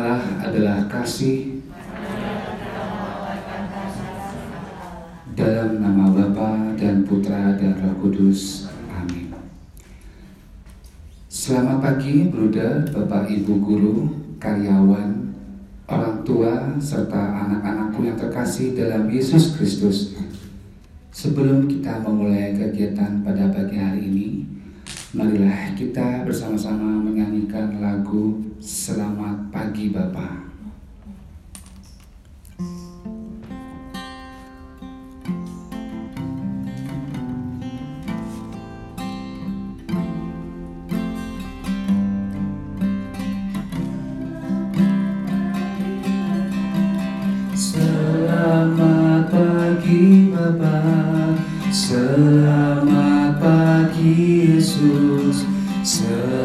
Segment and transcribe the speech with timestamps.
[0.00, 1.60] Allah adalah kasih
[5.36, 8.72] dalam nama Bapa dan Putra dan Roh Kudus.
[8.88, 9.28] Amin.
[11.28, 14.08] Selamat pagi, Bruda, Bapak Ibu guru,
[14.40, 15.36] karyawan,
[15.84, 20.16] orang tua, serta anak-anakku yang terkasih dalam Yesus Kristus.
[21.12, 24.48] Sebelum kita memulai kegiatan pada pagi hari ini,
[25.12, 28.99] marilah kita bersama-sama menyanyikan lagu 100.
[51.70, 55.46] Selamat pagi Yesus,
[55.86, 56.39] selamat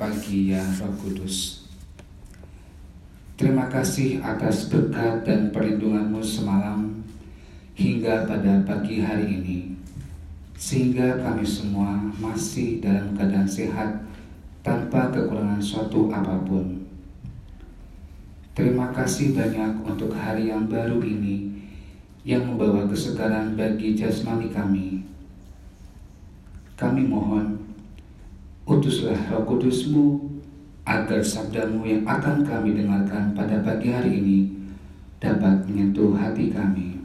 [0.00, 1.68] pagi ya Roh Kudus
[3.36, 7.04] Terima kasih atas berkat dan perlindunganmu semalam
[7.72, 9.80] hingga pada pagi hari ini.
[10.60, 13.96] Sehingga kami semua masih dalam keadaan sehat
[14.60, 16.84] tanpa kekurangan suatu apa pun.
[18.52, 21.64] Terima kasih banyak untuk hari yang baru ini
[22.28, 25.00] yang membawa kesegaran bagi jasmani kami.
[26.76, 27.59] Kami mohon,
[28.70, 30.22] utuslah roh kudusmu
[30.86, 34.38] agar sabdamu yang akan kami dengarkan pada pagi hari ini
[35.18, 37.02] dapat menyentuh hati kami.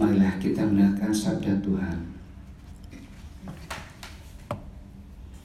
[0.00, 1.98] Marilah kita mendengarkan sabda Tuhan.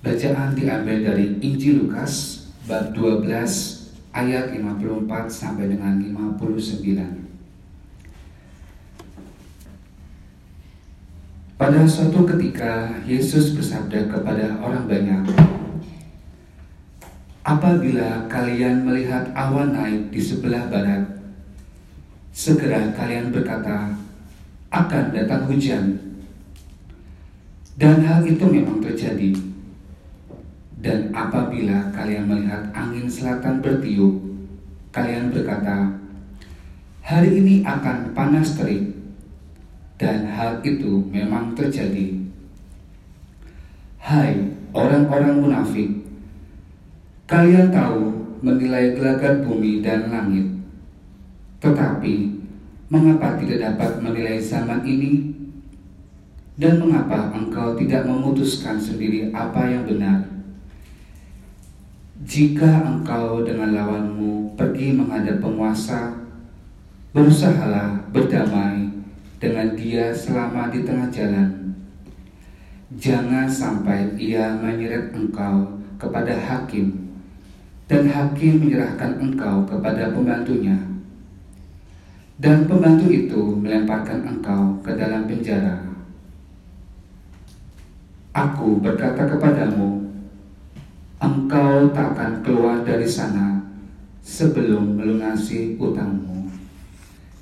[0.02, 3.28] Bacaan diambil dari Injil Lukas bab 12
[4.12, 7.31] ayat 54 sampai dengan 59.
[11.72, 15.24] Pada suatu ketika Yesus bersabda kepada orang banyak,
[17.48, 21.00] Apabila kalian melihat awan naik di sebelah barat,
[22.36, 23.88] segera kalian berkata,
[24.68, 25.96] akan datang hujan.
[27.80, 29.32] Dan hal itu memang terjadi.
[30.76, 34.20] Dan apabila kalian melihat angin selatan bertiup,
[34.92, 35.88] kalian berkata,
[37.00, 39.01] hari ini akan panas terik.
[40.02, 42.18] Dan hal itu memang terjadi.
[44.02, 44.34] Hai
[44.74, 46.02] orang-orang munafik,
[47.32, 48.12] Kalian tahu
[48.44, 50.52] menilai gelagat bumi dan langit,
[51.64, 52.28] tetapi
[52.92, 55.32] mengapa tidak dapat menilai zaman ini?
[56.60, 60.28] Dan mengapa engkau tidak memutuskan sendiri apa yang benar?
[62.28, 66.12] Jika engkau dengan lawanmu pergi menghadap penguasa,
[67.16, 68.91] berusahalah berdamai
[69.42, 71.74] dengan dia selama di tengah jalan.
[72.94, 77.10] Jangan sampai ia menyeret engkau kepada hakim
[77.90, 80.78] dan hakim menyerahkan engkau kepada pembantunya.
[82.38, 85.90] Dan pembantu itu melemparkan engkau ke dalam penjara.
[88.34, 90.10] Aku berkata kepadamu,
[91.22, 93.62] engkau tak akan keluar dari sana
[94.26, 96.50] sebelum melunasi utangmu.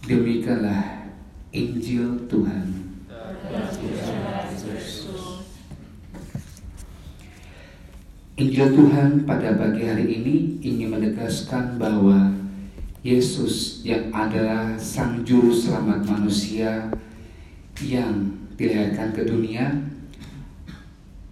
[0.04, 0.99] Demikianlah
[1.50, 2.68] Injil Tuhan.
[8.38, 12.30] Injil Tuhan pada pagi hari ini ingin menegaskan bahwa
[13.02, 16.94] Yesus yang adalah Sang Juru Selamat manusia
[17.82, 19.74] yang dilahirkan ke dunia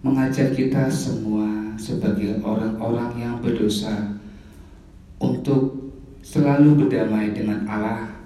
[0.02, 4.18] mengajak kita semua sebagai orang-orang yang berdosa
[5.22, 5.94] untuk
[6.26, 8.18] selalu berdamai dengan Allah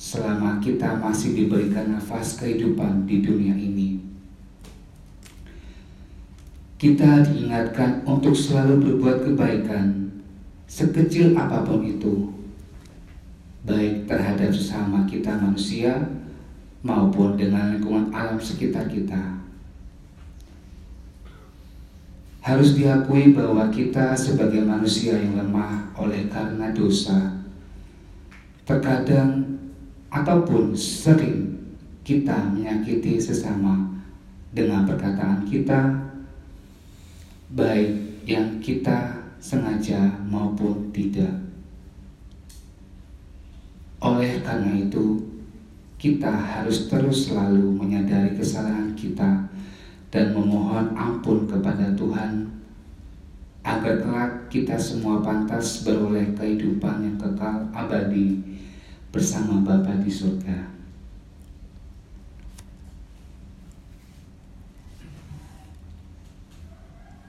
[0.00, 4.10] selama kita masih diberikan nafas kehidupan di dunia ini.
[6.80, 10.16] kita diingatkan untuk selalu berbuat kebaikan,
[10.64, 12.32] sekecil apa pun itu,
[13.68, 15.92] baik terhadap sesama kita manusia
[16.80, 19.44] maupun dengan lingkungan alam sekitar kita.
[22.40, 27.44] Harus diakui bahwa kita sebagai manusia yang lemah oleh karena dosa,
[28.64, 29.44] terkadang
[30.10, 31.54] ataupun sering
[32.02, 33.86] kita menyakiti sesama
[34.50, 36.10] dengan perkataan kita
[37.54, 41.30] baik yang kita sengaja maupun tidak.
[44.00, 45.18] Oleh karena itu,
[46.00, 49.44] kita harus terus selalu menyadari kesalahan kita
[50.08, 52.48] dan memohon ampun kepada Tuhan
[53.60, 58.49] agar kelak kita semua pantas beroleh kehidupan yang kekal abadi
[59.10, 60.70] bersama Bapa di surga.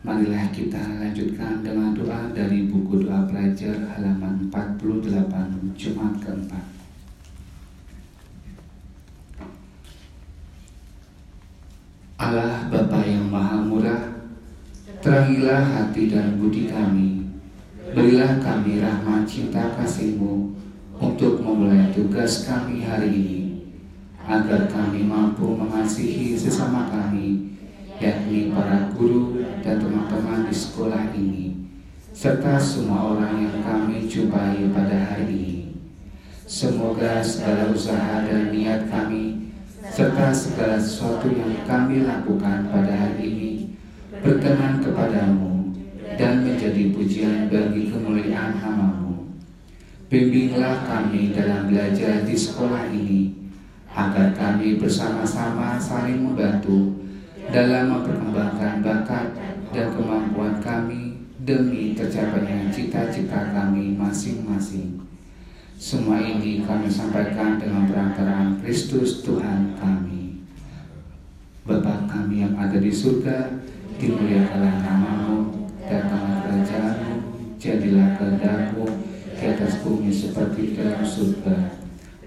[0.02, 6.66] Marilah kita lanjutkan dengan doa dari buku doa pelajar halaman 48 Jumat keempat.
[12.22, 14.06] Allah Bapa yang Maha Murah,
[15.02, 17.26] terangilah hati dan budi kami.
[17.94, 20.62] Berilah kami rahmat cinta kasih-Mu
[21.52, 23.42] memulai tugas kami hari ini,
[24.24, 27.60] agar kami mampu mengasihi sesama kami
[28.00, 31.68] yakni para guru dan teman-teman di sekolah ini,
[32.16, 35.60] serta semua orang yang kami jumpai pada hari ini.
[36.48, 39.52] Semoga segala usaha dan niat kami,
[39.92, 43.52] serta segala sesuatu yang kami lakukan pada hari ini,
[44.24, 45.76] berkenan kepadamu
[46.16, 49.01] dan menjadi pujian bagi kemuliaan namamu.
[50.12, 53.32] Bimbinglah kami dalam belajar di sekolah ini,
[53.96, 57.00] agar kami bersama-sama saling membantu
[57.48, 59.32] dalam memperkembangkan bakat
[59.72, 61.16] dan kemampuan kami
[61.48, 65.00] demi tercapainya cita-cita kami masing-masing.
[65.80, 70.44] Semua ini kami sampaikan dengan perantaraan Kristus Tuhan kami.
[71.64, 73.48] Bapa kami yang ada di surga,
[73.96, 77.16] dimuliakanlah namamu, datanglah kerajaanmu,
[77.56, 79.11] jadilah kehendakmu
[79.62, 81.78] atas bumi seperti dalam surga.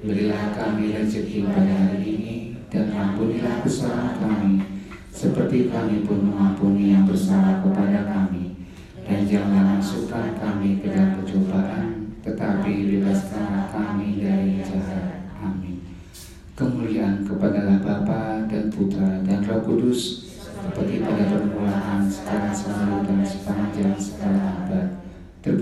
[0.06, 2.34] Berilah kami rezeki pada hari ini,
[2.70, 4.62] dan ampunilah kesalahan kami,
[5.10, 8.54] seperti kami pun mengampuni yang bersalah kepada kami.
[9.02, 15.26] Dan jangan masukkan kami ke dalam percobaan, tetapi bebaskanlah kami dari jahat.
[15.42, 15.82] Amin.
[16.54, 23.98] Kemuliaan kepada Bapa dan Putra dan Roh Kudus, seperti pada permulaan, sekarang selalu dan sepanjang
[24.22, 24.43] abad.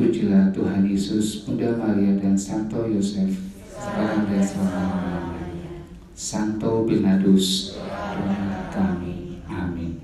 [0.02, 3.38] Terpujilah Tuhan Yesus, Bunda Maria dan Santo Yosef,
[3.70, 5.78] sekarang dan selama-lamanya.
[6.10, 8.66] Santo Bernardus, Tuhan
[9.46, 10.02] kami.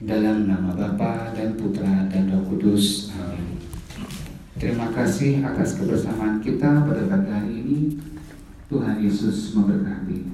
[0.00, 3.12] Dalam nama Bapa dan Putra dan Roh Kudus.
[3.12, 3.60] Amin.
[4.56, 7.80] Terima kasih atas kebersamaan kita pada pagi hari ini.
[8.72, 10.32] Tuhan Yesus memberkati.